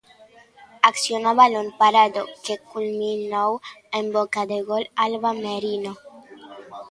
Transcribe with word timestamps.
Acción 0.91 1.21
a 1.31 1.33
balón 1.39 1.67
parado 1.81 2.21
que 2.45 2.61
culminou 2.71 3.51
en 3.99 4.05
boca 4.17 4.41
de 4.51 4.59
gol 4.69 4.85
Alba 5.05 5.31
Merino. 5.43 5.93